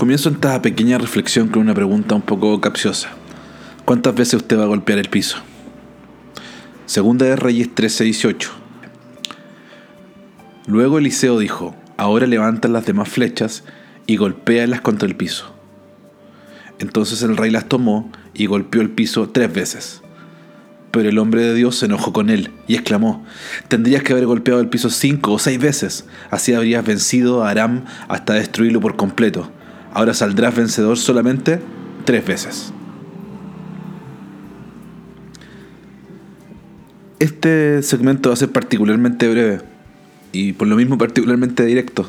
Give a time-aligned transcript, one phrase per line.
[0.00, 3.10] Comienzo esta pequeña reflexión con una pregunta un poco capciosa.
[3.84, 5.36] ¿Cuántas veces usted va a golpear el piso?
[6.86, 8.48] Segunda de Reyes 13:18.
[10.66, 13.62] Luego Eliseo dijo, ahora levanta las demás flechas
[14.06, 15.52] y golpéalas contra el piso.
[16.78, 20.00] Entonces el rey las tomó y golpeó el piso tres veces.
[20.92, 23.22] Pero el hombre de Dios se enojó con él y exclamó,
[23.68, 27.84] tendrías que haber golpeado el piso cinco o seis veces, así habrías vencido a Aram
[28.08, 29.52] hasta destruirlo por completo
[29.92, 31.60] ahora saldrás vencedor solamente
[32.04, 32.72] tres veces.
[37.18, 39.60] Este segmento va a ser particularmente breve
[40.32, 42.08] y por lo mismo particularmente directo.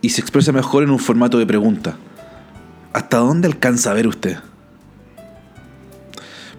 [0.00, 1.96] Y se expresa mejor en un formato de pregunta.
[2.92, 4.38] ¿Hasta dónde alcanza a ver usted?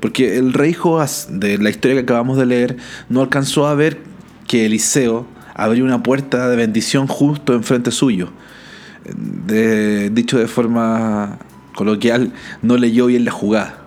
[0.02, 4.00] Porque el rey Joás, de la historia que acabamos de leer, no alcanzó a ver
[4.46, 8.32] que Eliseo abrió una puerta de bendición justo enfrente suyo
[9.14, 11.38] de, dicho de forma
[11.76, 13.86] coloquial, no leyó bien la jugada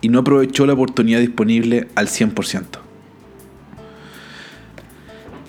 [0.00, 2.64] y no aprovechó la oportunidad disponible al 100%.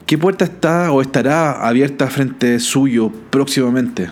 [0.05, 4.09] ¿Qué puerta está o estará abierta frente suyo próximamente?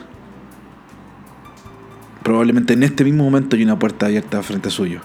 [2.21, 5.01] Probablemente en este mismo momento hay una puerta abierta frente suyo.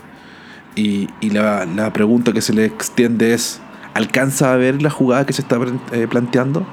[0.75, 3.61] Y, la, pregunta que se le extiende es,
[3.95, 5.59] ¿alcanza a ver la jugada que se está
[5.93, 6.67] eh, planteando?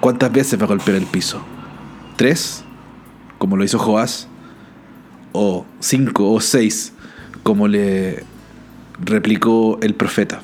[0.00, 1.42] ¿Cuántas veces va a golpear el piso?
[2.18, 2.64] Tres,
[3.38, 4.28] como lo hizo Joás,
[5.32, 6.92] o cinco o seis,
[7.42, 8.24] como le
[9.02, 10.42] replicó el profeta.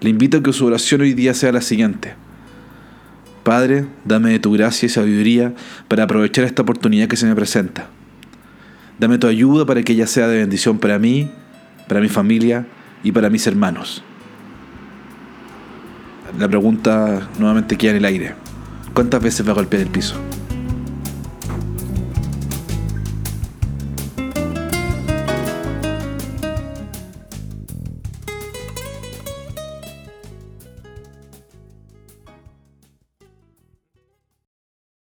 [0.00, 2.14] Le invito a que su oración hoy día sea la siguiente.
[3.42, 5.52] Padre, dame de tu gracia y sabiduría
[5.88, 7.88] para aprovechar esta oportunidad que se me presenta.
[8.98, 11.28] Dame tu ayuda para que ella sea de bendición para mí,
[11.88, 12.66] para mi familia
[13.02, 14.02] y para mis hermanos.
[16.38, 18.44] La pregunta nuevamente queda en el aire.
[18.94, 20.14] ¿Cuántas veces va a golpear el piso?